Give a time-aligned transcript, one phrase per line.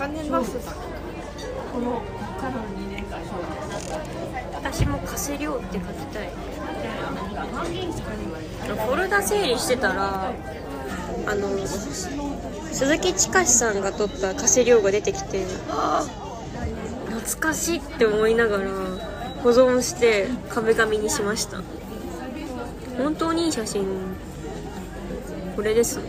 [0.00, 0.72] 金出すだ
[1.72, 2.00] この
[2.40, 3.20] からの2年間。
[4.54, 6.30] 私も貸せ量って書きたい。
[8.66, 10.32] フォルダ整理してたら
[11.26, 15.44] あの鈴木親さんが撮った加瀬亮が出てきて
[17.10, 18.70] 懐かしいって思いながら
[19.42, 21.60] 保存して壁紙にしました。
[22.96, 23.84] 本当にいい写真。
[25.56, 26.00] これです。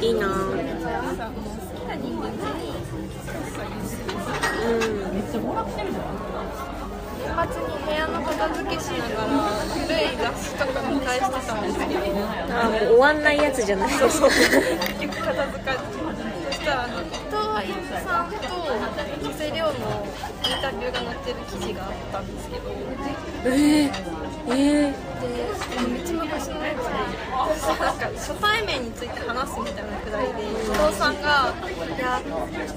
[0.00, 0.26] いいな。
[0.26, 0.56] うん。
[0.56, 0.62] め
[5.20, 6.02] っちゃもらってるじゃん。
[7.18, 9.28] 年末に部屋の片付けしながら
[9.68, 11.62] 古い雑誌とか見返してたん。
[11.62, 12.00] ですけど
[12.60, 12.80] あもう。
[12.80, 14.50] 終わんないやつじゃないですか結
[15.00, 15.78] 局片付かず
[16.46, 17.74] そしたらあの伊藤歩
[18.04, 18.36] さんと
[19.28, 19.72] 加瀬亮の
[20.58, 22.68] インタビューが載ってる記事があったんですけど。
[23.44, 23.92] えー、
[24.48, 25.30] えー、で
[25.88, 26.90] めっちゃ昔のやつで
[27.78, 32.20] なんか初対面について話すみたいなくだりで伊藤さんが「いや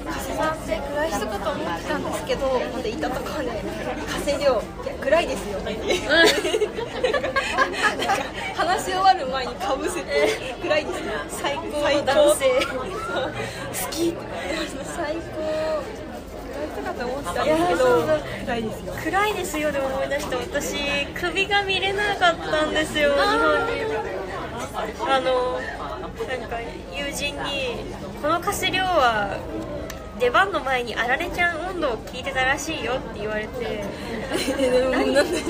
[0.06, 3.64] 加瀬さんって暗い人かと思ってたんですけど」まで言ったところで
[4.06, 5.74] 「加瀬亮いや暗いですよ」って
[8.54, 14.16] 話し終わる前にかぶせて「暗いですよ最高の男性好き」
[16.94, 18.08] かと思ってたんですけど
[18.46, 18.94] 暗いですよ。
[19.04, 19.72] 暗いですよ。
[19.72, 23.14] でも思い出した私首が見れなかったんですよ。
[23.14, 23.30] 日本
[23.68, 23.82] に
[25.08, 25.60] あの
[26.28, 26.58] なんか
[26.94, 27.86] 友人に
[28.22, 29.38] 「このカス量は
[30.20, 33.84] 出番の前にあられちゃん温度を聞いてたらしいよ」って言われて。
[34.92, 35.50] 何なんかなん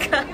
[0.00, 0.24] か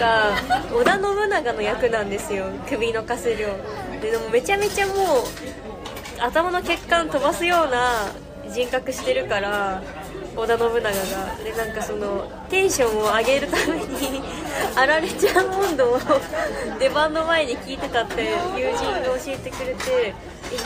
[0.00, 0.32] か
[0.74, 2.46] 織田信長の役なんですよ。
[2.68, 3.48] 首のかす量
[4.00, 4.96] ででもめちゃめちゃもう
[6.18, 8.10] 頭の血管飛ばすような
[8.50, 9.82] 人格してるから
[10.34, 10.90] 織田信長が。
[11.44, 14.22] でなんかそのテンションを上げるために
[14.74, 15.98] あられちゃん温度を
[16.78, 18.22] 出番の前に聞いてたって
[18.56, 20.14] 友人が教えてくれてえ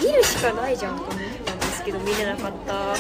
[0.00, 2.94] 見るしかないじゃんと思ったんですけど見れなかった。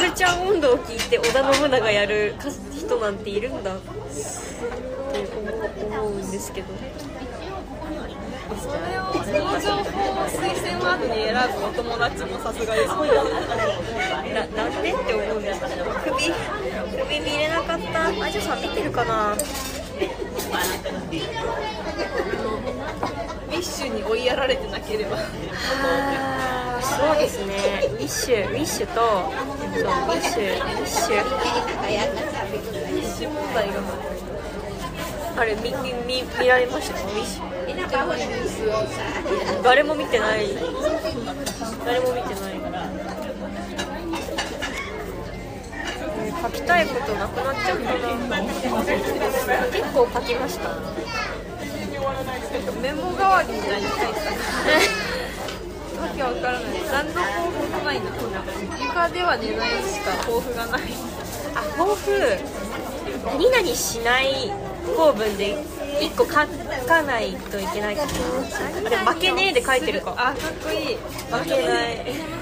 [0.00, 2.34] ルちゃん温度を聞いて織田信長やる
[2.74, 3.74] 人なんているんだ。
[3.76, 3.90] って
[5.90, 6.68] 思うんですけど。
[8.52, 12.88] それをその情報を推薦ワードに選ぶお友達もさすがです。
[12.88, 12.94] ね
[14.34, 15.84] ななんでって思うんですけど。
[16.04, 16.12] 首
[17.02, 18.08] 首見れなかった。
[18.08, 19.32] あじゃあさん見てるかな。
[19.32, 25.16] ウィッシュに追いやられてなければ
[26.96, 27.54] そうですね。
[27.92, 31.14] ウィッシュウィッシュとそうウィッシュウィッシュ。
[31.14, 33.74] ウィッシュ問題が
[35.36, 36.94] あれみみみ見られました？
[36.94, 37.52] かウィッシュ。
[37.66, 38.62] 見てないです
[39.62, 40.48] 誰も見てない。
[41.84, 42.52] 誰も見てない。
[46.24, 47.98] え書きたいことなくなっちゃったな。
[49.70, 50.68] 結構書きました。
[52.82, 54.12] メモ代わりみたいに書いたわ
[56.14, 56.72] けわからない。
[56.90, 58.00] 何の抱負もない。
[58.00, 58.10] な
[58.80, 60.82] 床では寝ないしか抱負がない。
[61.54, 62.38] あ抱負
[63.26, 64.52] 何々しない。
[64.96, 65.56] 構文で。
[66.00, 66.32] 1個書
[66.86, 68.12] かないといけないかな
[68.86, 70.12] あれ負けねえで書いてるか。
[70.16, 70.96] あかっこいい。
[70.96, 72.04] 負けない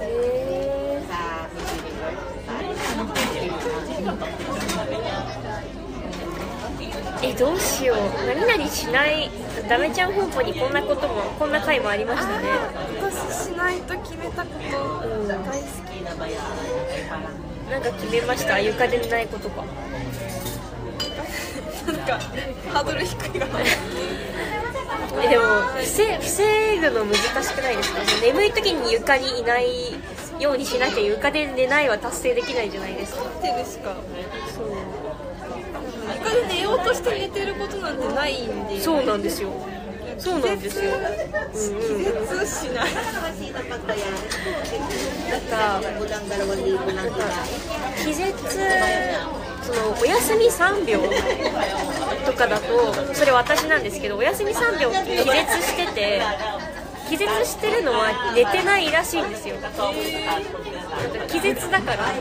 [0.00, 1.08] えー
[7.22, 7.98] えどうしよう。
[8.26, 9.30] 何々しない
[9.68, 12.44] ダメちゃん本舗にこんなこともこんな回もありましたね。
[13.00, 14.48] 私しないと決めたこ
[15.02, 15.28] とうん。
[15.28, 15.42] 大好
[15.90, 16.14] きな
[17.78, 18.58] んか決めました。
[18.60, 19.64] 床で寝ないことか。
[21.86, 22.18] なんか
[22.72, 23.46] ハードル低いが
[25.24, 25.44] えでも
[25.80, 28.00] 防防ぐの難しくないですか？
[28.22, 29.94] 眠い時に床にいない
[30.38, 33.22] ようにしなきゃ床で寝ないは達成できないじゃないですか。
[33.42, 33.94] 手でしか？
[34.54, 34.66] そう
[36.76, 38.78] として寝てることなんてないんで。
[38.80, 39.50] そうなんですよ。
[40.18, 40.90] そうなんですよ。
[40.90, 41.02] んうん
[42.38, 42.92] 絶しない。
[42.92, 43.00] な
[45.38, 45.88] んかな
[47.04, 47.14] んか
[48.04, 48.32] 気絶
[49.62, 51.00] そのお休み3秒
[52.24, 56.22] とかだとそれ私なんですけどお休み3秒って気絶してて
[57.08, 59.56] 気絶してるのは寝てないらしいんですよ
[61.28, 62.12] 気絶だから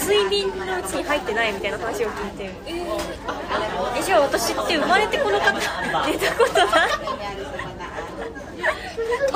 [0.00, 2.50] 睡眠のうちに入ってないみたいな話を聞いて。
[2.66, 5.60] えじゃあ私って生まれてこの方寝
[6.18, 6.66] たことない？
[6.68, 6.98] か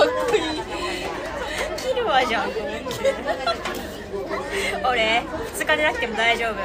[0.05, 0.63] っこいい。
[1.77, 2.51] 切るわじゃん
[4.87, 5.23] 俺
[5.55, 6.53] 2日でなくても大丈夫。
[6.53, 6.57] っ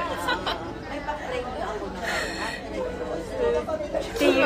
[4.18, 4.42] ていう。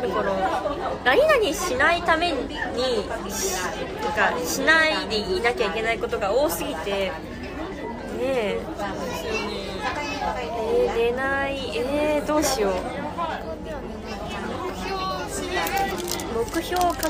[0.00, 0.28] だから
[1.08, 2.36] 何々しないために
[3.30, 3.56] し
[4.02, 7.12] なんかしないでいなきゃいけないことが多すぎてね
[8.20, 8.60] え。
[10.60, 11.72] えー、寝ない。
[11.78, 12.72] えー、どうしよう。
[16.34, 17.08] 目標を書くか。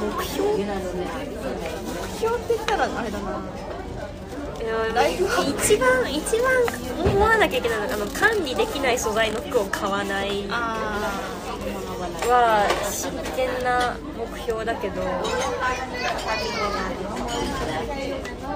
[0.00, 0.56] 目標？
[0.56, 0.64] 目
[2.18, 3.65] 標って言ったらあれだな。
[4.66, 6.50] 一番一番
[6.98, 10.44] 思わなきゃいけないのがあの管理できない素材の服を買わない。
[10.50, 11.12] あ
[12.26, 15.02] は真剣な目標だけど。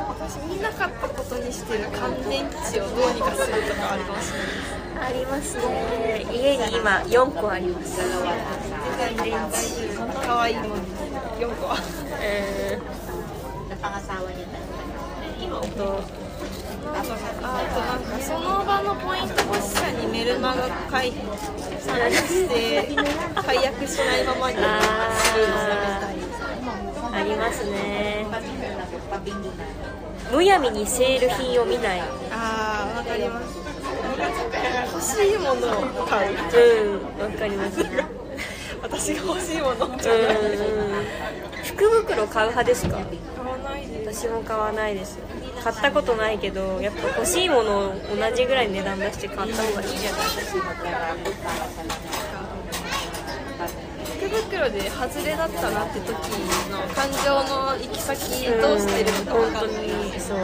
[0.09, 6.27] 私見なかったことにしてる乾電池をどうにかするとかあるかもしれないありますね。
[6.33, 8.01] 家に今4個あります。
[9.07, 10.77] 乾電池かわいいもの
[11.39, 11.69] 4個。
[11.69, 11.77] は
[12.21, 14.60] えー、
[15.59, 16.01] と
[16.93, 17.09] あと
[17.81, 21.13] なんかその場のポイント欲しさにメルマガ解
[21.81, 22.89] 散して
[23.35, 26.15] 解約しないままにするのやめたい
[27.13, 28.27] ありますね。
[30.33, 32.01] むやみにセール品を見ない。
[32.31, 33.59] ああわかります。
[34.93, 36.37] 欲しいものを買う。
[36.87, 37.85] うんわかります。
[38.81, 39.95] 私が欲しいものうん
[41.65, 42.99] 福袋買う派ですか？
[42.99, 43.05] 買
[43.45, 45.19] わないで私も買わないです
[45.63, 50.75] 買ったことないけどやっぱ欲しいものを同じぐらいの値段出して買った方がいいじゃないですか
[54.19, 56.09] 福袋で外れだったなって時
[56.71, 60.21] の感情の行き先どうしてるのか分か本当んないに。
[60.21, 60.39] そう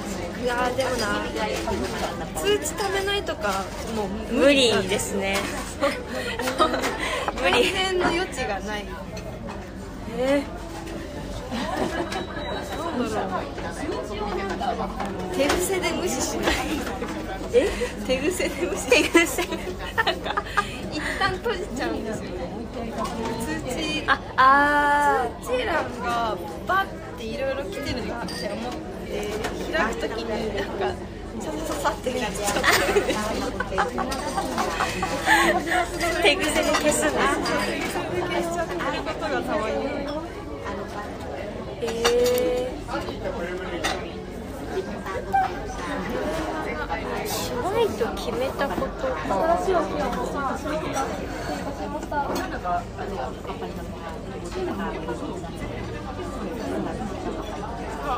[0.46, 3.64] いやーでもな通知ためないとか
[3.96, 5.38] もう無理ですね。
[7.42, 7.52] 無理。
[7.52, 8.84] 改善の余地がない。
[10.16, 10.44] え
[14.46, 15.36] なんだろう。
[15.36, 16.54] 手癖で無視しない。
[17.52, 17.68] え？
[18.06, 18.88] 手癖で無視。
[18.88, 19.42] 手癖。
[19.96, 20.44] なんか
[20.92, 22.30] 一旦閉じちゃうんですよ。
[22.30, 22.56] ね
[23.66, 26.36] 通知ああ通知欄が
[26.68, 28.95] バッていろいろ来てるなって思って
[29.72, 30.94] 開くときになんか
[31.40, 32.62] ささささってやっちゃって
[36.22, 37.20] 手癖で消すんですね
[38.26, 39.74] 消しちゃってることがたまに
[41.78, 43.06] えー、
[47.26, 49.36] しないと決めたことか
[58.06, 58.10] ア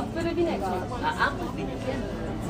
[0.00, 0.88] ップルビネガー。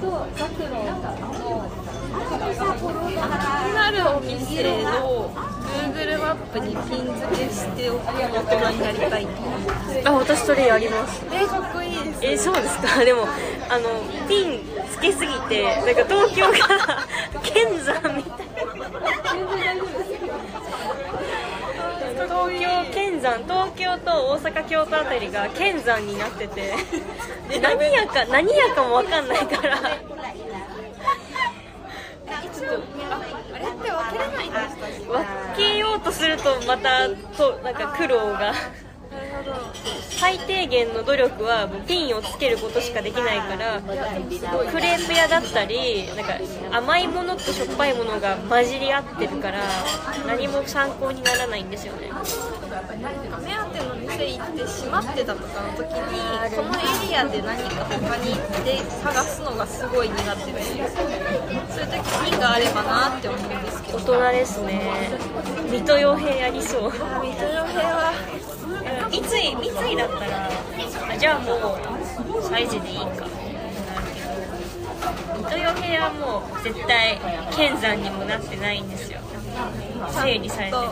[0.01, 4.65] とザクロの気になるお店
[5.03, 5.31] を
[5.93, 9.27] Google マップにピン付けしておく大人になりたい
[10.05, 11.23] あ私それやります。
[11.31, 12.19] えかっこいいです。
[12.23, 13.05] えそうですか。
[13.05, 13.27] でも
[13.69, 13.89] あの
[14.29, 14.61] ピン
[14.91, 17.07] つけすぎてなんか東京が
[17.43, 18.49] 剣山みたい
[22.29, 26.75] 東京剣山東京と大阪京都あたりが剣山になってて
[27.61, 29.79] 何やか何やかも分かんないから
[32.59, 33.21] 一応あ
[33.55, 35.25] あれって分けれないんでしたっけ分
[35.57, 38.53] けようとするとまたとなんか苦労が。
[40.11, 46.35] 最低限の努力はもうピンをつけることしかできないからクレープ屋だったりなんか
[46.77, 49.61] 甘いものとしょっぱいものが混じり合ってるから
[50.27, 52.11] 何も参考にならないんですよね。
[54.27, 56.21] 行って閉まってたとかの時に
[56.57, 60.87] このエリアで何か他に行って探すのがすごい苦手でそういう
[61.87, 63.99] 時ピンがあればなって思うんですけど。
[63.99, 64.81] 大人ですね。
[65.71, 66.89] 水戸洋平やりそう。
[66.89, 68.13] あ水戸洋平は
[69.11, 70.49] 三井三井だったら
[71.13, 71.77] あじゃあも
[72.39, 73.27] うサイズでいいか。
[75.37, 77.19] 水戸洋平はもう絶対
[77.55, 79.21] 剣山にもなってないんですよ。
[80.11, 80.77] 整理されて。
[80.77, 80.83] る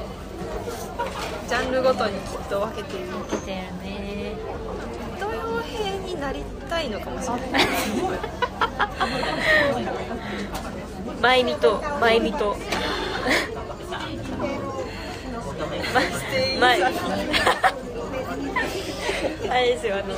[1.48, 4.34] ジャンルごとにきっと分けてる出てるね
[5.14, 7.66] 水戸洋平になりたいのかもしれない
[11.22, 12.56] 前見と前見と
[16.60, 16.82] 前
[19.48, 20.14] あれですよあの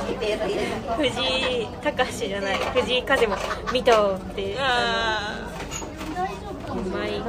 [0.97, 3.35] 藤井隆じゃない藤井風も
[3.71, 4.55] 見とって。
[4.57, 5.47] あ
[6.91, 7.23] 前あ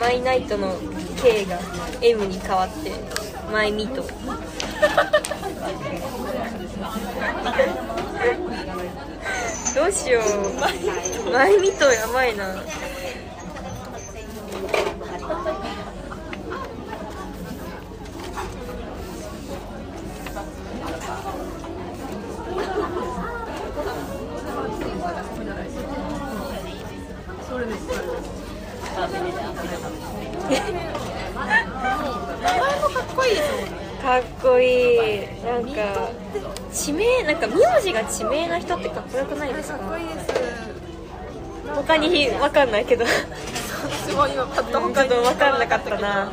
[0.00, 0.74] マイナイトの
[1.22, 1.58] K が
[2.00, 2.90] M に変わって
[3.52, 4.02] マイミト。
[9.74, 11.30] どうしよう。
[11.30, 12.46] マイミトやばいな
[32.42, 35.20] 名前もかっこいいですもんねかっこいい。
[35.44, 36.10] なんか
[36.72, 39.76] 地名なんか名字が地名な人ってかっこよくないですか？
[39.76, 40.26] っこかいいです
[41.76, 43.06] 他に分かんないけど。
[43.06, 46.32] ちすごい今パッとょ他に 分かんなかったな。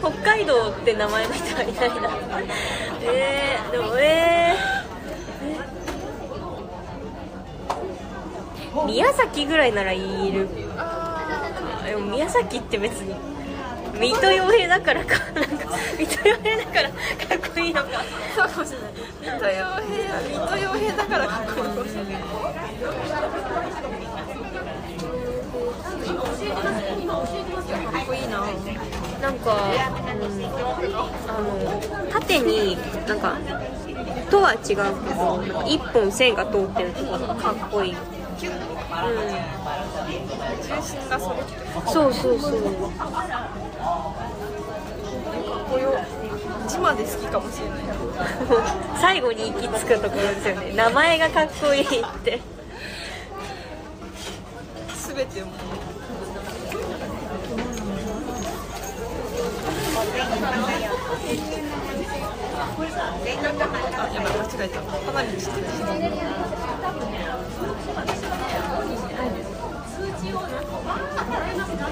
[0.00, 2.10] 北海道って名前の人はいないな。
[3.04, 10.48] えー、でもえー、宮崎ぐらいならいる。
[11.84, 13.14] でも宮崎って別に
[13.98, 17.82] 水戸洋平だからかなんか水戸洋平だからかっこいいの。
[17.82, 17.88] か
[18.36, 22.14] そうかもしれない水戸洋平水戸洋平だからかっこいいかもしれない
[27.82, 28.46] かっこいいな
[29.20, 32.76] なんか、うん、あの縦に
[33.06, 33.38] なんか
[34.30, 37.98] とは違うけど一本線が通ってるところがかっこいい、うん、
[41.92, 42.88] そうそうそう。
[42.88, 43.65] っ
[45.70, 45.94] こよ
[46.68, 47.80] 字まで好きかもしれない
[49.00, 51.86] 最後に行き着くところですよね名前がかっこいいっ
[52.24, 52.40] て
[55.06, 55.52] 全ても
[63.98, 64.82] あ、やばい、間違えた。
[64.82, 65.36] 花道って。
[71.76, 71.88] な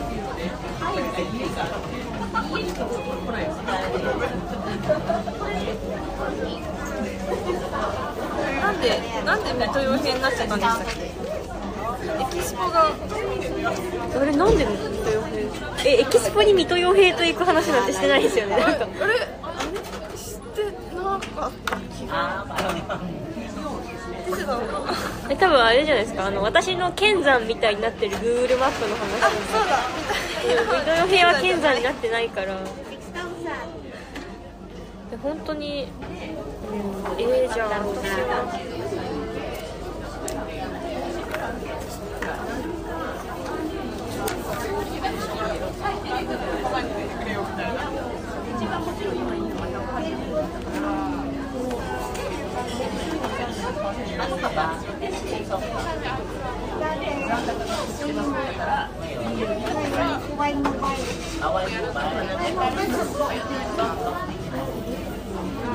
[8.71, 10.93] んで、なんで水戸洋平になっちゃったんでしたっけ。
[11.03, 11.11] エ
[12.33, 12.91] キスポが。
[14.17, 15.39] あれなんで水戸洋平
[15.85, 19.15] えエキスポに水戸洋平と行く話なんてしてないですよねあれ、なんかあれ、
[20.17, 20.65] 知って
[20.97, 21.21] なかっ
[21.67, 22.47] た気が。
[24.27, 24.83] 出てたのか。
[25.31, 29.79] え多分あれじゃないですかあの私の剣山みたいになってる Google マップの話あ、そうだ。
[30.45, 30.55] 水
[30.85, 32.63] 戸洋平は剣山になってないから。
[35.11, 35.89] で本当に、
[36.71, 38.75] うん、えー、じゃあ私は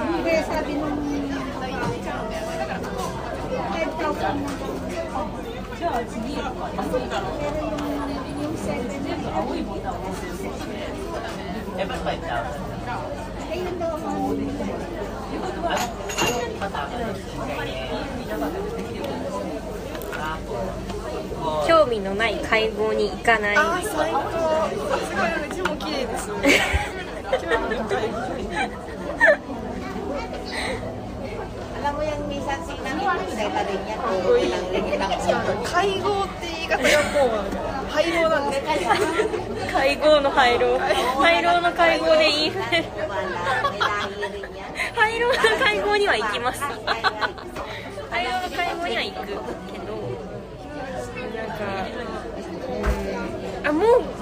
[0.09, 1.29] Hindi, sabi nung 5,000
[6.09, 6.41] Sige.
[7.39, 7.61] Pero
[8.41, 9.21] yung 7,000
[11.79, 12.68] Eh, ba't 5,000?
[22.49, 24.21] 会合に行かないあ、最高。
[24.21, 26.35] すごい、字も綺麗ですよ。
[26.35, 28.09] 興味深い。
[31.79, 35.15] Alam mo yung minsan sinangin ng lettering niya, かっ puro こいい lang rin lang.
[35.15, 37.47] しかも会合って言い方がもう
[37.89, 38.67] 配合なんです
[39.71, 42.83] 会合の廃炉廃炉の会合でインフレ.
[44.95, 46.61] 廃炉の会合には行きます
[48.11, 49.95] 廃炉の会合には行くけど
[51.37, 51.63] なんか
[53.63, 53.71] うんあ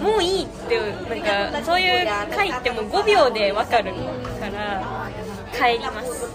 [0.07, 0.79] もういいって
[1.21, 3.93] なんかそういう会っても5秒で分かる
[4.39, 5.09] から
[5.53, 6.27] 帰ります。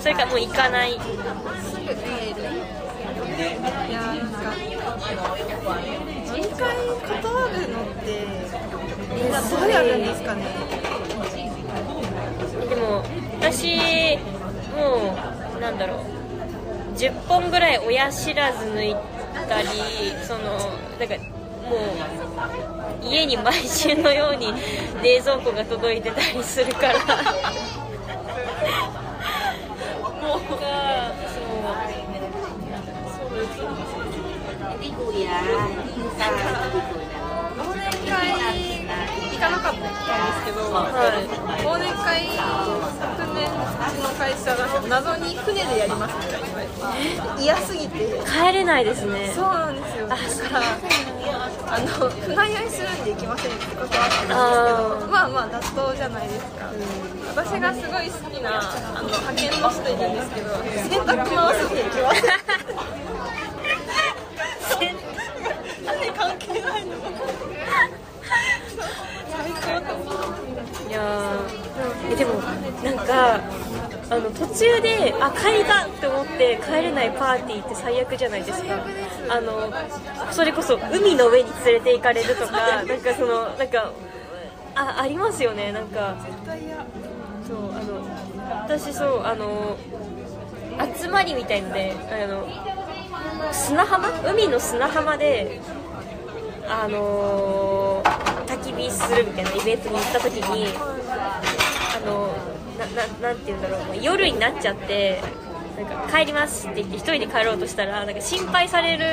[0.00, 0.92] それかもう行かない。
[0.92, 0.98] す
[1.76, 2.76] ぐ帰る
[3.36, 4.54] いやなんか
[6.24, 6.76] 人会
[7.22, 8.26] 断るのって
[9.14, 10.44] みんなどうやるんですかね
[12.68, 13.04] でも
[13.40, 14.18] 私
[14.74, 15.14] も
[15.56, 15.98] うなんだろう
[16.96, 18.96] 10本ぐらい親知らず抜い
[19.48, 19.68] たり
[20.26, 20.58] その
[20.98, 21.14] なんか
[21.74, 24.52] う家に毎週のように
[25.02, 26.94] 冷蔵庫が届いてたりするから。
[30.22, 31.46] もうがそう。
[33.56, 33.76] そう。
[38.52, 38.75] です
[39.36, 39.88] 行かかなかったんで
[40.40, 40.92] すけど、はい
[41.66, 42.32] 忘年会昨
[43.34, 43.50] 年う
[43.90, 46.72] ちの会社が謎に船でやりますみたいに言われて
[47.42, 47.98] 嫌すぎて。
[48.24, 49.32] 帰れないですね。
[49.34, 50.06] そうなんですよ。
[50.08, 50.28] だから
[51.68, 54.36] あの船酔いするんで行きませんって断ってるんですけあ
[55.00, 56.70] どまあまあ妥当じゃないですか、
[57.34, 58.62] 私がすごい好きなあ
[59.02, 62.20] の派遣の人いるんですけど洗濯回すって行きませ
[64.86, 64.88] ん
[65.86, 66.96] 船関係ないの
[69.28, 70.06] 最高と思っ
[70.66, 72.12] ていやー。
[72.12, 72.34] えでも
[72.82, 73.40] なんか
[74.08, 78.74] あの途中であ帰りだって思って帰れないパーティーって最悪じゃないですか。
[79.28, 79.70] あの
[80.32, 83.92] それこそ海の上に連れて行かれるとか なんかそのなんか
[84.74, 86.14] あありますよねなんか。
[87.46, 89.76] そうあの私そうあの
[91.00, 92.46] 集まりみたいのであの
[93.52, 94.08] 砂浜？
[94.28, 95.60] 海の砂浜で
[96.68, 97.95] あの焚き火
[98.96, 102.34] するみたいなイベントに行った時にあの
[103.22, 105.20] なて言うんだろう夜になっちゃって
[105.76, 109.04] なんか帰りますって言って一人で帰ろうとしたらなんか心配される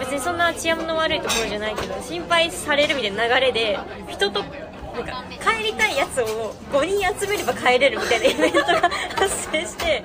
[0.00, 3.78] 別にそんな治安の悪いところじゃないけど心配されるみたいな流れで
[4.08, 4.46] 人とな
[5.00, 10.02] んか帰りたいやつを5人集めれば帰れるみたいなイベントが発生して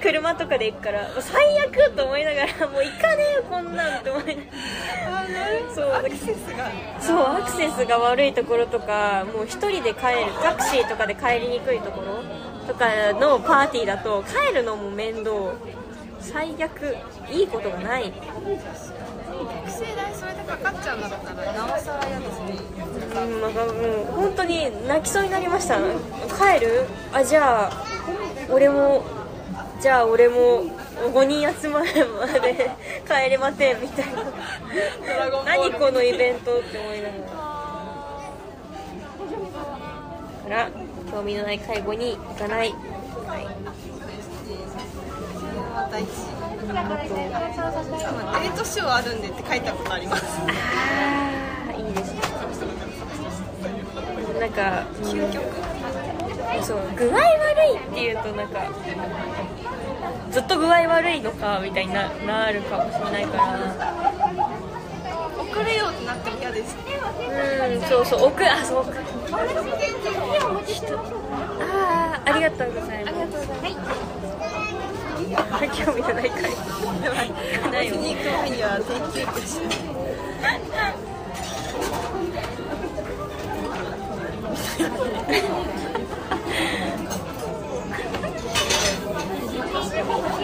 [0.00, 5.74] 車とかで行くから最悪と思いながらもう行かねえよこんなんって思いながら。
[5.74, 6.70] そうアクセスが。
[7.00, 12.22] そうアクセスが悪いところとかもう一人で帰るタクシーとかで帰りにくいところ
[12.66, 15.52] とかのパーティーだと帰るのも面倒。
[16.22, 16.96] 最悪
[17.30, 18.12] いいことがない。
[18.12, 18.20] 学
[19.70, 22.58] 生代それでかかっちゃうんだったらなおさら嫌ですね。
[23.16, 23.72] うんなんかもう
[24.04, 25.78] 本当に泣きそうになりました。
[25.78, 26.84] 帰る？
[27.14, 27.84] あじゃあ
[28.50, 29.02] 俺も
[29.80, 30.64] じゃあ俺も
[31.12, 32.70] 5人集まるまで
[33.06, 34.24] 帰れませんみたいな。
[35.44, 37.50] 何このイベントって思いながら。
[40.50, 40.68] から
[41.10, 42.76] 興味のない介護に行かない、は
[48.44, 50.24] い、トショーあるんでって書いたことあります。
[50.42, 52.20] あーいいですね。
[54.40, 55.44] なんか究極
[56.62, 57.20] そう具合悪
[57.74, 58.60] いっていうとなんか。
[60.30, 61.86] ずっと具合悪いのかみたい。
[61.86, 63.24] にななるかもしれない。
[63.26, 63.58] から
[65.50, 68.92] 遅れようってなっても嫌ですうんそうそう奥あそう奥
[70.72, 73.04] 人ああありがとうござい。
[73.04, 73.74] ますありがとうござい。
[73.74, 73.84] ま
[75.58, 76.30] す興味がない。
[76.30, 76.56] から行
[77.62, 77.88] かない。
[77.88, 79.60] よに行く前には定休日し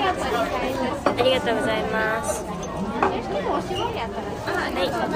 [0.09, 2.45] ありがとうございます。
[2.45, 2.53] は
[4.75, 4.87] い。
[4.87, 4.91] い。
[4.91, 5.07] た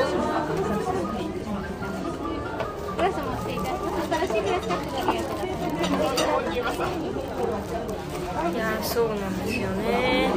[4.11, 4.43] 新しい。
[4.43, 5.41] グラス買ってありがとう
[8.53, 8.57] い。
[8.57, 10.31] やーそうなんですよね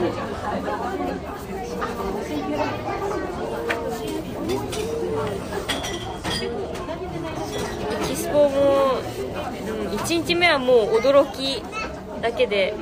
[7.91, 9.03] エキスポも、う
[9.85, 11.63] ん、1日目はもう驚き
[12.21, 12.73] だけで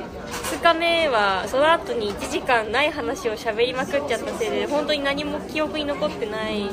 [0.62, 6.66] 日目はその後に1時間ない話を喋りまくっちゃったせいで本当に何も記憶に残ってない。
[6.66, 6.70] 一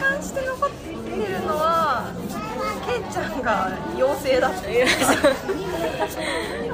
[0.00, 2.12] 貫して残ってるのは
[2.86, 4.58] ケンちゃんが妖精だった。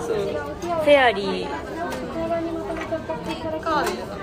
[0.00, 0.16] そう。
[0.24, 1.48] フェアリー。
[3.60, 4.16] カーベルだ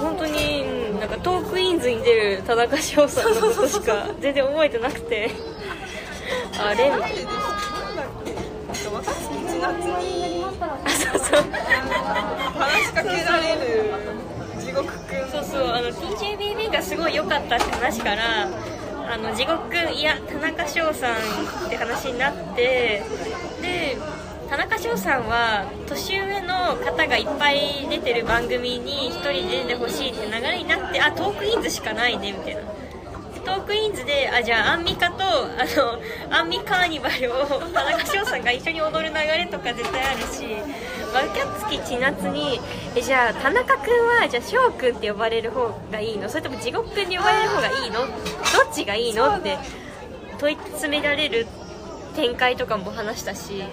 [0.00, 5.30] 本当にうんなんかトークインズに出る田中翔さんのことしか全然覚えてなくて。
[6.56, 7.32] あれみたいな
[9.64, 11.44] 夏にそうそう。
[12.58, 13.94] 話しかけられる
[14.60, 18.48] 地獄くんそうそうあの TJBB がすごい良かったって話から
[19.06, 21.14] あの地獄くんいや田中翔さん
[21.66, 23.02] って話になって
[23.62, 23.96] で
[24.50, 32.83] 田中翔さんは年上の方がいっぱい出てる番組に1人で出てほしいって流れになってあトークィーンズしかないねみたいな。
[33.44, 35.64] トークィーンズであじゃあアンミカとあ
[36.30, 40.46] のアンミカーニバルを田中翔さんが一緒に踊る流れとか絶対あるし
[41.12, 42.60] 若槻千夏に
[42.96, 46.28] えじゃあ田中君はじゃあ翔くんって呼ばれる方がいいの？
[46.28, 48.00] それとも地獄くんに呼ばれる方がいいの？
[48.00, 48.10] どっ
[48.72, 49.36] ちがいいの？
[49.36, 49.58] って
[50.38, 51.46] 問い詰められる
[52.16, 53.64] 展開とかも話したし。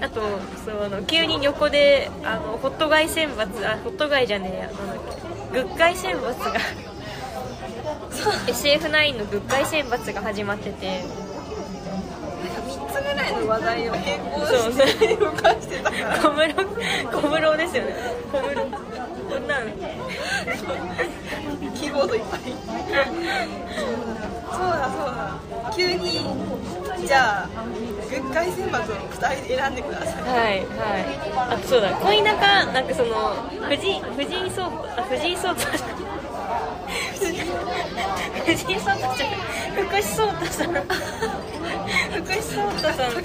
[0.00, 0.20] あと
[0.64, 6.54] そうあの急に横であのホットガイ選抜あホットガイじゃねえやグッガイ選抜が
[8.46, 11.04] SF9 の物会選抜が始まってて。
[12.42, 16.62] 3つぐらいの話題を変更して動かしてたから小室小
[17.28, 17.94] 室ですよね。
[18.32, 18.60] 小室こ
[19.38, 19.70] んなん
[21.74, 22.40] キーボードいっぱい。
[22.40, 22.46] そ
[24.56, 25.40] うだそうだ。
[25.74, 26.20] 急に
[27.06, 27.48] じゃあ
[28.10, 30.22] 軍艦選抜を2人で選んでください。
[30.22, 30.50] はいは
[30.98, 31.06] い。
[31.54, 33.34] あそうだ恋仲なんかその
[33.68, 36.11] 藤井藤井聡太藤井聡太。
[37.42, 39.36] 藤井聡太じゃない
[39.84, 43.18] 福士蒼太さん福士蒼太さんと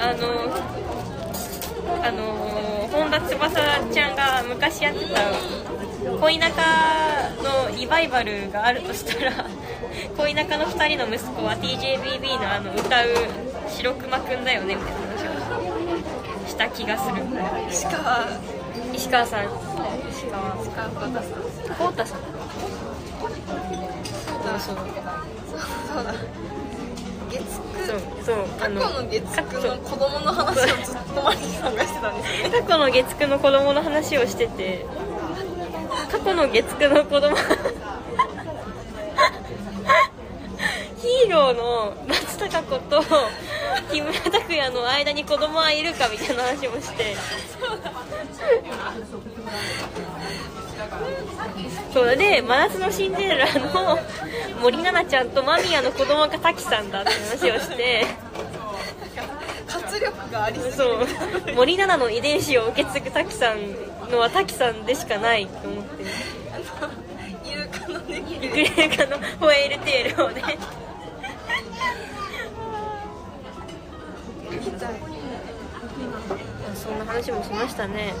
[0.00, 0.22] あの
[2.04, 2.22] あの
[2.90, 5.32] 本田翼ちゃんが昔やってた
[6.20, 6.62] 恋仲
[7.42, 9.46] のリバイバルがあるとしたら
[10.16, 13.08] 恋仲の2人の息子は TJBB のあの歌う
[13.68, 15.26] 白熊くんだよねみたいな話
[16.44, 17.22] をした気がする。
[17.70, 18.26] 石川
[18.94, 19.44] 石川さん。
[20.10, 22.20] 石川石川浩太さん浩太さん
[24.58, 24.84] そうそう
[25.88, 26.04] そう。
[26.04, 26.14] だ
[27.30, 34.86] 月9そう過去の月9の子供の話をずっとマリさんがしてたんですよね過去の月9の子供の話をしてて
[36.10, 37.36] 過去の月9の子供
[40.96, 43.02] ヒーローの松たか子と
[43.90, 47.14] 木村拓哉の間に子供はいるかみたいな話もして。
[47.60, 47.92] そうだ
[52.16, 53.98] で真夏のシンデレラの
[54.60, 58.06] 森七菜ちゃんと間宮の子供が滝さんだって話をして。
[59.66, 61.06] 活力がありそう。
[61.54, 66.04] 森七菜の遺伝子を受け継ぐ滝さんのは滝さんでしかないと思って。
[67.44, 68.22] イルカのね。
[68.40, 70.42] グレーカのホエールテールをね。
[76.74, 78.14] そんな話もしましたね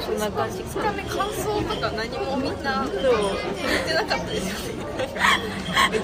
[0.00, 4.84] そんな感じ2日目感想とか何もみんなそう言ってなかったですよね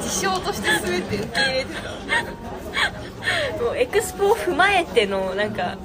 [0.00, 5.76] 事象として全て受け入れてたもうエクスポを踏まえてのなんか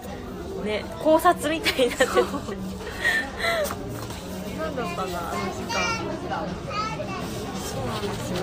[0.64, 2.06] ね考察みたいになって
[4.60, 5.20] 何だったんだ。
[5.20, 5.80] あの時間。
[7.64, 8.38] そうなんですよ。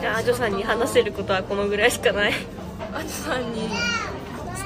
[0.00, 2.32] じゃあアジョさんに話せることはこのぐらいしかない。
[2.94, 3.68] アジさんに。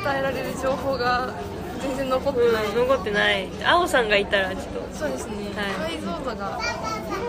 [0.07, 1.35] 伝えられる情報が
[1.83, 3.49] 全然残ってない、うん残ってない。
[3.65, 4.83] 青さんがいたらちょっと。
[4.97, 5.99] そうですね、はい。
[5.99, 6.61] 解像度が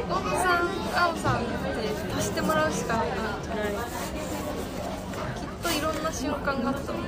[0.07, 1.49] ゴンさん、青さんって
[2.17, 3.57] 足してもらうしかなくなっちゃう
[5.35, 6.99] きっといろんな瞬間があったの。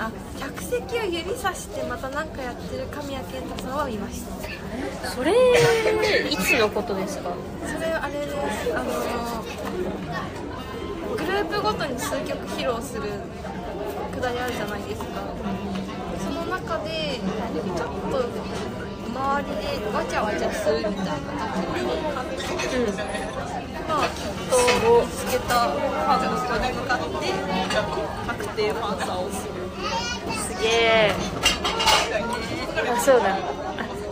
[0.00, 4.22] あ客席を指さしてまた何かやってる神谷健太さんは見まし
[5.02, 5.10] た。
[5.10, 5.32] それ
[6.30, 7.32] いつのことですか？
[7.66, 8.36] それあれです
[8.76, 9.44] あの
[11.16, 13.02] グループごとに数曲披露する
[14.18, 15.22] くだりあるじゃないですか。
[16.18, 18.18] その中でちょっと
[19.14, 21.02] 周りでわちゃわちゃするみたいな
[21.54, 24.58] 時にまあきっと
[25.06, 27.30] 見つけたファンの人に向かって
[28.26, 29.52] 確定ファンサをする
[30.34, 31.14] すげえ
[32.92, 33.36] あそうだ。
[33.36, 33.38] あ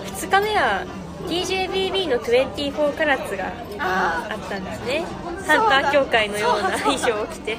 [0.06, 0.86] 2日目は
[1.26, 5.04] TJBB の24カラッツがああったんですね
[5.46, 7.58] ハンター協会のような衣装を着て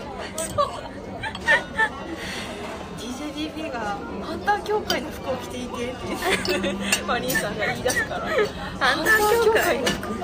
[3.57, 6.75] TJDP がハンター協会の服を着ていてって
[7.07, 8.21] マ リンさんが言い出すから。
[8.21, 9.79] ハンター協会？
[9.79, 10.17] の服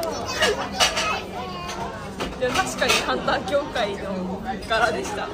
[2.43, 5.28] 確かにハンター協会の柄でした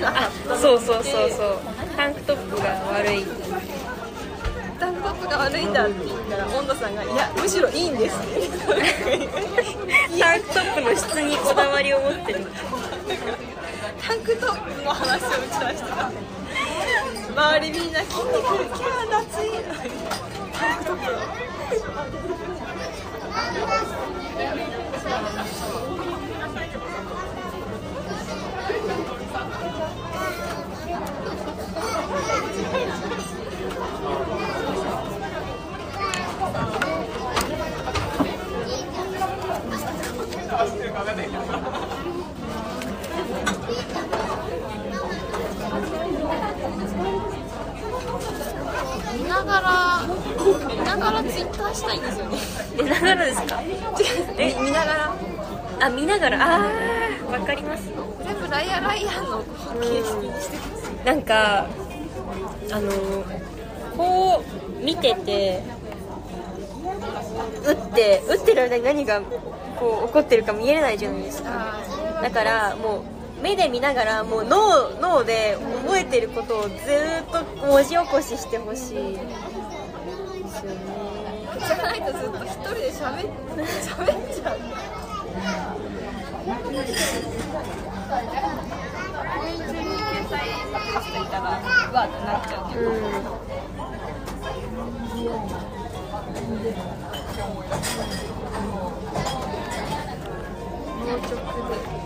[0.00, 1.58] なかったそうそうそうそう。
[1.96, 3.24] タンクトップが悪い。
[4.80, 8.48] タンクトップが悪いんだって言ったら温度さんが「いやむしろいいんです」って。
[10.18, 12.46] タンクトップの質にこだわりを持ってる
[14.00, 16.10] タンクトップの話を打ち出してた
[17.34, 18.32] 周りみんな筋肉
[18.76, 19.48] キャー夏い
[20.52, 21.12] タンクトップ
[40.62, 40.68] 見
[49.28, 50.02] ながら
[50.68, 52.38] 見ながらツイッターしたいんですよね。
[52.80, 53.60] 見ながらですか？
[54.38, 55.12] え見ながら
[55.80, 56.60] あ見ながらあ
[57.30, 57.90] わかります。
[58.24, 59.42] 全部ライアライアの
[59.80, 60.92] 形式にしてます。
[61.04, 61.66] なんか
[62.70, 62.92] あの
[63.96, 64.44] こ
[64.80, 65.60] う見てて
[67.66, 69.20] 打って打ってる間に何が
[69.82, 71.80] こう起こってるか見えないじゃないですか。
[72.22, 80.78] だからもう目で見ながらもう脳脳で覚えてることをずーっと文字起こししてほしいですよね。
[81.66, 83.30] じゃないとずっと一人で喋っ
[83.82, 84.58] 喋っちゃう。
[89.34, 91.42] 公園中に携帯持ってる人いたら
[91.90, 91.92] う。
[91.92, 92.70] わってなっちゃう。
[92.70, 92.92] けどう。
[96.42, 97.64] んもう
[101.26, 102.02] ちょっとで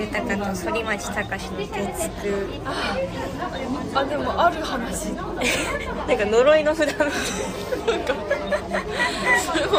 [0.00, 2.60] 豊と反町隆史の月9
[3.94, 5.10] あでもある話。
[5.12, 5.24] な
[6.14, 7.06] んか呪いの札みたい
[9.44, 9.72] それも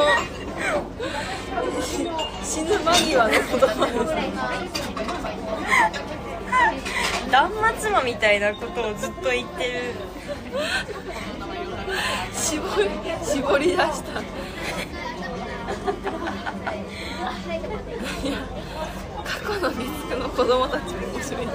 [2.44, 3.94] 死ぬ間際の言葉で
[7.26, 7.32] す。
[7.32, 9.96] 断末魔みたいなことをずっと言ってる。
[12.34, 12.90] 絞り
[13.24, 14.22] 絞り出した
[19.24, 21.48] 過去の月9の子供たちも面白い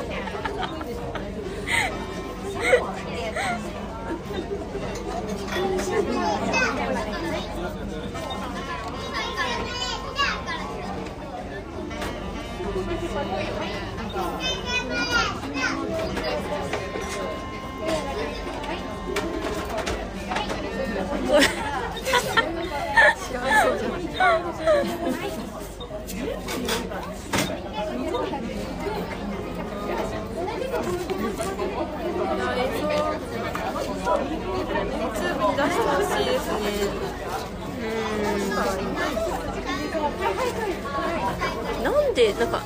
[21.26, 21.55] 幸せ
[23.36, 23.44] な
[42.00, 42.62] んでなんか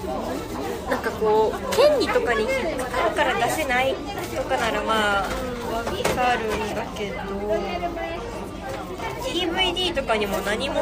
[0.88, 5.22] なんかこう権利とかに引っかかるから出せないとかならまあ
[5.72, 5.90] わか
[6.37, 8.10] るんだけど。
[9.22, 10.80] DVD とかにも何も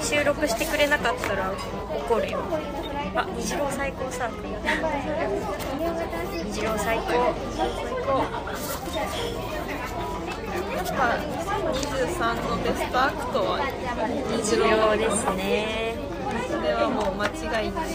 [0.00, 1.52] 収録してくれなかったら
[2.08, 2.40] 怒るよ。
[3.14, 4.48] あ虹郎最高サークル
[6.44, 7.34] 虹郎最高。
[7.56, 7.68] 最
[8.06, 8.22] 高
[10.76, 11.18] やっぱ
[11.72, 13.58] 2023のベストアクトは
[14.30, 15.96] 虹郎ですね。
[16.48, 17.86] それはもう間違いない。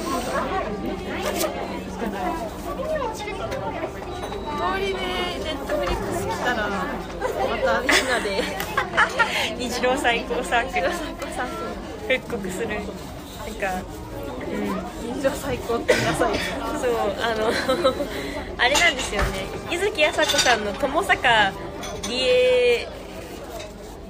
[4.55, 4.99] 通りで
[5.43, 6.77] ネットフリックス来たらま
[7.57, 8.43] たみんなで
[9.57, 12.19] 虹郎最高サークル。
[12.19, 12.67] 復刻する。
[12.69, 13.81] なんか
[14.47, 15.15] うん。
[15.15, 17.49] 人情最高って皆さんそうあの
[18.57, 19.45] あれなんですよね。
[19.69, 21.51] 柚木あさこさんの友坂
[22.07, 22.87] 理恵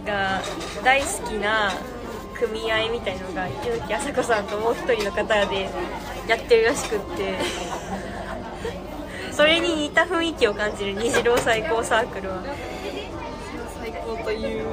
[0.06, 0.42] が
[0.84, 1.74] 大好きな
[2.38, 5.70] 組合みたいのが柚木あさこさんともう一人の方で
[6.28, 7.36] やってるらしくって。
[9.32, 12.42] それに似た雰囲気を感じる虹郎最高サークルは
[14.26, 14.66] という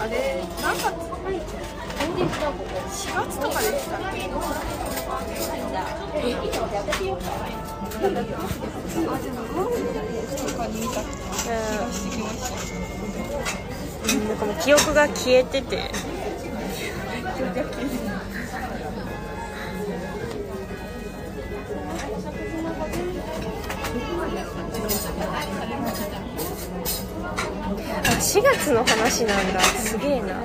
[0.00, 0.86] あれ何月
[3.06, 4.22] 4月とかでしたっけ？
[7.86, 9.36] あでも
[10.36, 10.92] とかに見た。
[11.02, 12.54] 気がしてきました。
[14.14, 15.90] うんなんかもう記憶が消えてて。
[27.74, 29.60] 4月の話なんだ。
[29.60, 30.40] すげえな。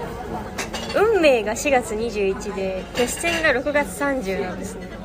[0.96, 4.90] 運命が4月21で決戦が6月30なんですね。
[4.90, 5.02] なん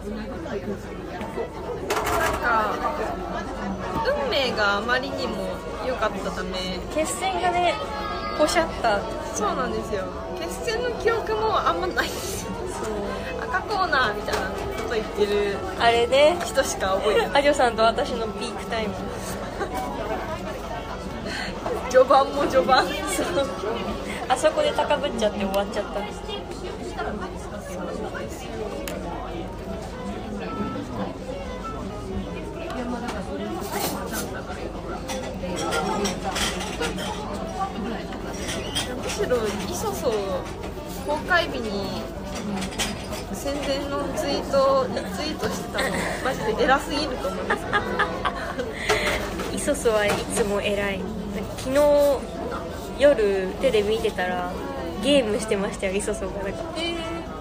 [2.41, 2.75] か
[4.25, 5.37] 運命があまりにも
[5.87, 7.75] 良かったため決戦がね
[8.39, 9.01] ポシャった。
[9.35, 10.05] そうなんですよ。
[10.41, 12.09] 決戦の記憶もあんまない。
[12.09, 12.51] んですよ
[13.43, 16.37] 赤コーナーみたいなこと言ってるあれね。
[16.45, 17.41] 人しか覚えてない。
[17.41, 18.95] アジョさんと私のピークタイム
[21.97, 22.85] 序盤も序盤。
[24.29, 26.01] あそこで高ぶっちゃって終わっちゃった。
[26.01, 26.07] む
[39.09, 40.13] しろイソソ
[41.07, 42.03] 公開日に
[43.33, 47.65] 宣伝のツイートをリツイートしてたのマジで偉すぎると思います。
[49.57, 51.01] イソソはいつも偉い
[51.59, 51.81] 昨日
[52.99, 54.53] 夜テレビ見てたら
[55.03, 56.43] ゲームしてましたよイソソが。
[56.43, 56.95] なんかえ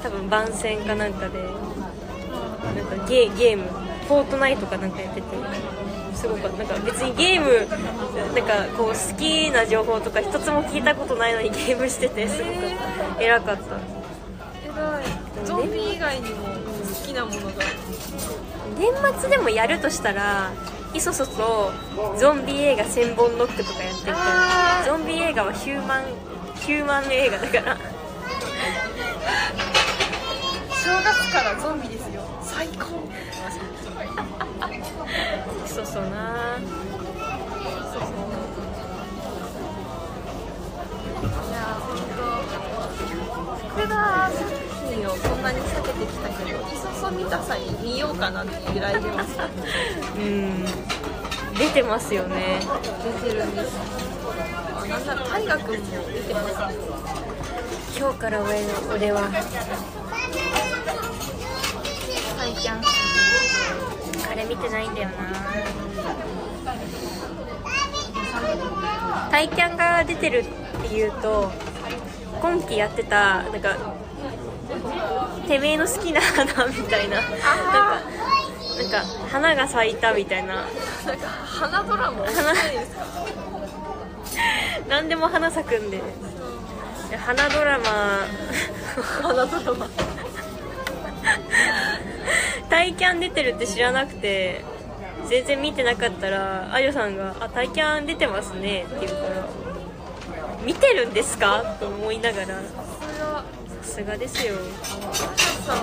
[0.03, 1.39] 多分番宣かなんかで。
[1.39, 3.63] なんかゲゲーム
[4.07, 5.27] フォートナイトかなんかやってて。
[6.15, 7.67] すごかったなんか別にゲーム
[8.33, 12.53] なんかこう好きな情報とか一つも聞いたことないのに ゲームしててすごく
[13.21, 13.61] 偉かった。
[13.61, 13.79] ー、
[14.65, 15.45] 偉い。
[15.45, 17.53] ゾンビ以外にも好きなものが。
[18.77, 20.51] 年末でもやるとしたら
[20.95, 21.73] イソソと
[22.17, 26.05] ゾンビ映画1000本ノックとかやっててあーゾンビ映画はヒューマン
[26.55, 27.77] ヒューマン映画だから。
[30.85, 32.21] 正月からゾンビですよ。
[32.41, 33.03] 最高。
[35.65, 36.59] イソソな。
[37.91, 38.09] そうそう
[41.25, 44.31] いや本当福田
[45.07, 49.37] をそんなに避けてきたけどいそそ見た際に見ようかなって揺らいでます
[50.17, 50.65] うん
[51.57, 52.59] 出てますよね。
[53.21, 53.77] 出てるんです
[54.75, 56.77] あなんなら大河君も出てます
[57.97, 59.21] 今日から俺の俺は。
[62.37, 62.81] サイキャン
[64.29, 65.15] あれ見てないんだよな。
[69.31, 70.45] タイキャンが出てるっ
[70.81, 71.51] ていうと
[72.41, 73.77] 今期やってたなんか
[75.47, 77.21] てめえの好きな花みたいな。
[77.21, 78.01] なんか
[78.77, 80.55] なんか花が咲いたみたいな。
[80.55, 82.23] なんか花ドラマ？
[82.23, 83.05] 面白いですか
[84.89, 86.01] 何でも花咲くんで。
[87.09, 87.85] で花ドラマ。
[89.21, 89.87] 花ドラマ。
[92.69, 94.63] タイキャン出てるって知らなくて
[95.27, 99.47] 全然見てなかったらあゆさんが「あタイキャン出てますね」って言うから
[100.65, 102.61] 「見てるんですか?」と思いながら
[103.85, 104.55] すがですよ。
[105.65, 105.73] さ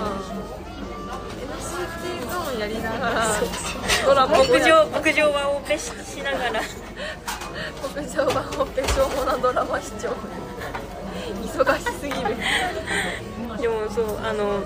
[1.43, 3.25] NCT ゾーンやりながら。
[4.05, 6.61] ドラマ牧場牧場はオペししながら。
[7.95, 10.15] 牧場版オペしょうもなドラマ視聴
[11.41, 12.37] 忙しすぎる。
[13.61, 14.63] でもそうあの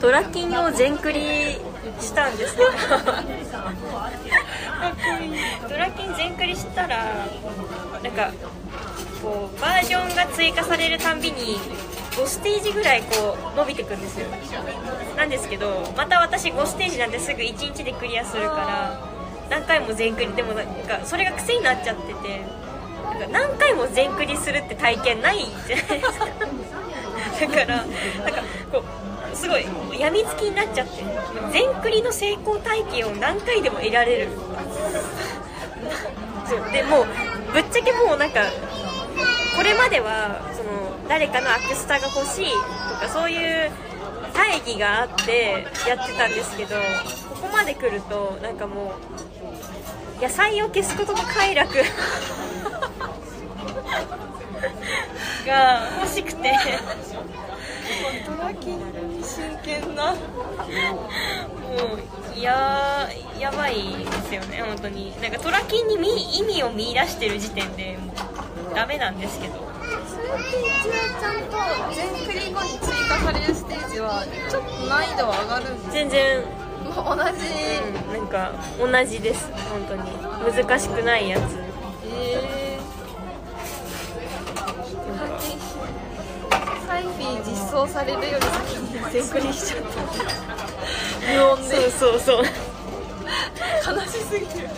[0.00, 1.60] トラキンを全クリ
[2.00, 2.70] したんですけど
[5.68, 7.26] トラキン全クリしたら
[8.02, 8.32] なんか
[9.22, 11.58] こうバージョンが追加されるたんびに
[12.12, 14.26] 5ステージぐらいこう伸びてくんですよ。
[15.16, 19.00] なんですけどまた私5ステージなんですぐ1日でクリアするから
[19.50, 22.42] 何回も全クリでもなんかそれが癖になっちゃってて
[23.04, 26.26] なんか何回も全クリするって体験ないじゃないですか。
[27.40, 27.94] だからなんか
[28.72, 28.82] こ
[29.32, 29.66] うすごい
[30.00, 31.04] やみつきになっちゃって
[31.52, 34.28] 全クリの成功体験を何回でも得られる。
[36.46, 37.06] そうでもう
[37.52, 38.40] ぶっちゃけもうなんか
[39.58, 43.72] これまではその誰かのアクスタが欲しいとかそういう
[44.32, 46.76] 大義があってやってたんですけど
[47.28, 48.94] ここまで来るとなんかも
[50.20, 51.74] う野菜を消すことの快楽
[55.44, 56.54] が 欲しくて。
[58.24, 58.80] トラキン
[59.22, 60.12] 真剣な。
[60.12, 60.18] も
[62.36, 63.08] うや
[63.40, 65.20] やばいですよね本当に。
[65.20, 68.16] なんかトラキンにみ意味を見出してる時点でもう
[68.74, 69.54] ダメなんですけど。
[70.08, 71.56] それって一応ちゃんと
[71.94, 76.42] 全クリ後に追加されるステージはちょっと難易度は上がるんです全然
[76.84, 77.30] もう同じ
[78.08, 79.50] うんなんか同じです。
[79.70, 80.02] 本当に。
[80.56, 81.42] 難しくないやつ。
[82.10, 82.88] えー、
[85.18, 85.58] 課金
[86.86, 89.88] サイフィー実装されるより先に全クリしちゃった。
[91.32, 91.90] 無音で。
[91.90, 92.44] そうそうそう。
[93.96, 94.68] 悲しすぎる。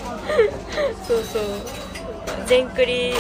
[1.07, 1.43] そうそう。
[2.47, 3.15] 全クリ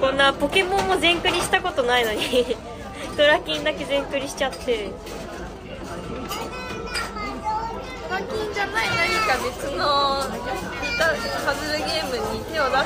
[0.00, 2.56] こんなポケモンも全クリしたことないのに
[3.16, 4.90] トラキンだけ全クリしちゃって。
[8.08, 10.38] 課金じゃない何か別の似
[10.98, 12.84] たパズルゲームに手を出す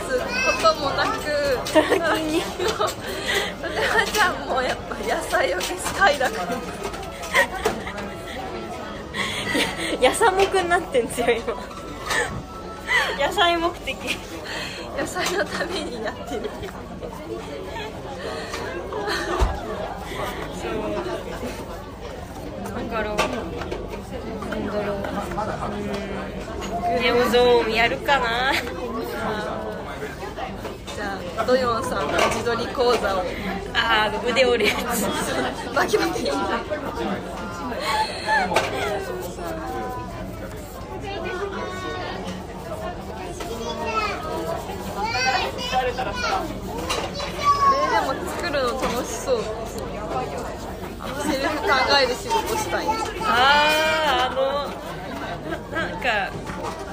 [0.62, 1.18] こともなく
[1.72, 2.42] トラキンに。
[2.42, 6.34] それはじゃあもうやっぱ野菜を消す快楽
[10.00, 11.54] やさもくになってんですよ今。
[13.26, 13.96] 野菜目的。
[14.98, 16.50] 野菜のためにやってる
[22.92, 23.16] からなん。
[23.16, 23.24] だ
[24.86, 25.00] ろう
[27.00, 32.06] ネオゾーンやるかなじゃあドヨンさん。
[32.06, 33.20] の自撮り講座を
[33.74, 36.36] ああ腕折るやつバキバキこ
[47.72, 49.42] れでも作るの楽しそう
[51.22, 51.68] セルフ考
[52.02, 52.92] える仕事したいあ
[53.22, 56.30] ああのななんか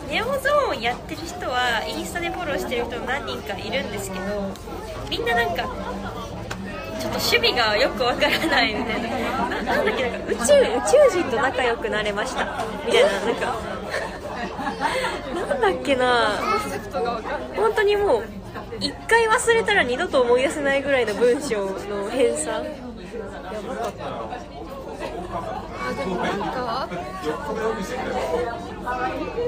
[0.09, 4.51] ネオゾーンやってる人はインスタでフォローしてる人何人かいるんですけど
[5.09, 5.63] みんななんか
[6.99, 9.09] ちょっと趣味がよくわからないみたいな
[9.49, 10.45] ななんだっけなんか宇宙宇
[11.13, 12.65] 宙人と仲良くなれました。
[12.85, 13.59] みたいななんか
[15.33, 16.39] なんだっけな
[17.55, 18.23] 本当にもう
[18.79, 22.88] 一回忘れたら二度と思い出せないぐらいの文章の編纂
[23.51, 24.05] やばかった
[25.81, 26.89] あでもなんか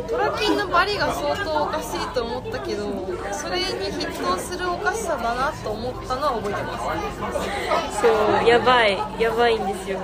[0.07, 2.87] トラキンのバリが相当おかしいと思ったけど
[3.33, 8.07] それに筆頭するおかしさだなと思ったのは覚えてますそ
[8.43, 9.99] うやばいやばいんですよ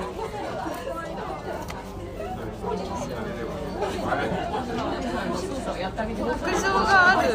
[5.88, 7.30] 牧場がある。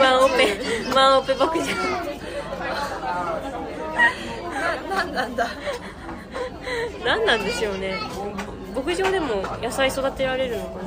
[0.00, 2.13] ワンオペワンオペ牧場。
[5.14, 5.46] ななんなんだ。
[7.04, 7.94] 何なんでしょうね。
[8.74, 10.80] 牧場でも野菜育てられるのか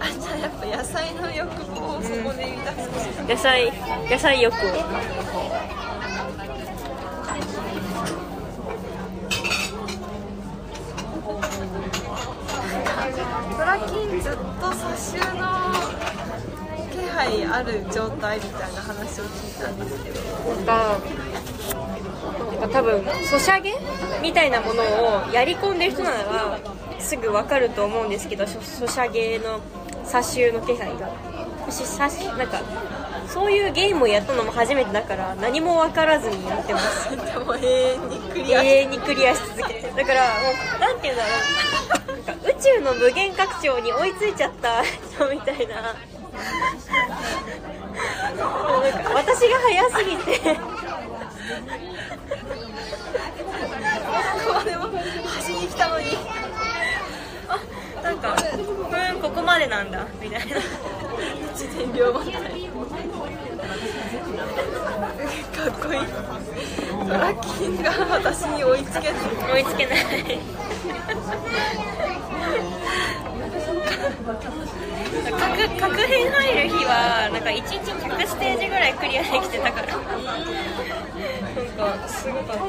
[0.00, 2.78] あじゃあやっぱ野菜の欲望をそこで満たす。
[3.20, 3.70] な野菜
[4.10, 4.58] 野菜欲を。
[13.56, 15.44] トラキンずっと差収の
[16.90, 20.16] 気配ある状態みたいな話を聞いたんですけど
[22.38, 23.74] なんか多分ソシャゲ
[24.22, 26.58] みたいなものをやり込んでる人なら
[26.98, 29.60] すぐ分かると思うんですけどソソシャゲの
[30.04, 31.36] 差収の気配が。
[31.68, 32.60] 私さしなんか
[33.26, 37.10] そういうゲームをやったのも初めてだから何も分からずにやってます。
[37.16, 41.28] でも永遠にクリア永遠にクリアし続けてだからもうなんていうんだろ
[42.14, 42.24] う。
[42.24, 45.74] なんか宇宙の無限拡張に追いついちゃった人みたいな。
[48.36, 50.56] なんか私が早すぎて
[51.46, 51.52] こ
[54.58, 54.88] こでも
[55.24, 56.06] 端に来たのに。
[58.02, 58.36] なんか
[59.14, 60.06] うんここまでなんだ。
[60.20, 60.46] みたいな。
[61.52, 62.48] 自然病みたいか
[65.68, 66.00] っこいい。
[67.06, 69.14] トラキンが私に追いつけず
[69.52, 69.96] 追いつけない
[75.30, 75.36] 各
[75.80, 79.96] 各編入る日はなんか1日100ステージぐらいクリアできてたから。
[79.96, 80.02] な
[81.96, 82.62] んかすごかった。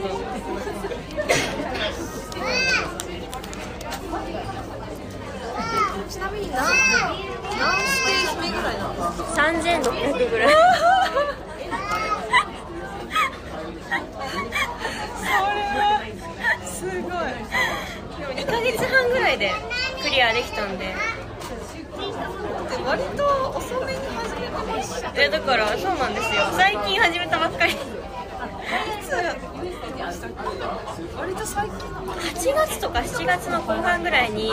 [6.09, 6.73] ちなみに何何
[7.81, 8.93] ステージ目ぐらいなの
[9.35, 10.53] ？3600ぐらい
[16.65, 17.11] すごいで
[18.25, 19.51] も2ヶ月半ぐらいで
[20.01, 20.93] クリアできたんでで
[22.85, 23.23] 割と
[23.57, 26.43] 遅めに始めてえだからそうなんですよ。
[26.53, 27.76] 最近始めたばっかり。
[31.18, 32.05] 割と最近の。
[32.13, 34.51] 8月とか7月の後半ぐらいに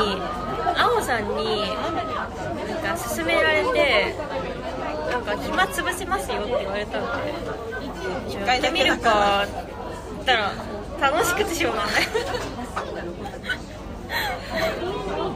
[0.76, 4.14] 青さんになんか勧められて
[5.10, 7.08] なんか暇つぶせますよって言われたんで。
[8.46, 10.52] やってみるかったら。
[11.00, 11.92] 楽しくてしょうがない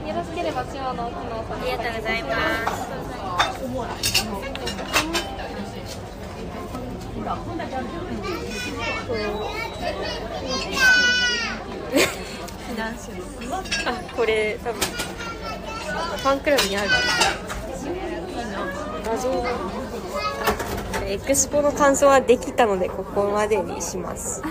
[0.08, 2.28] よろしければ中央の奥のおありがとうございま
[2.72, 2.88] す
[7.30, 7.38] あ
[14.16, 16.90] これ多分ファンクラブにある。
[19.04, 24.42] 画像があエクスポの感想はできたのでここまでにします。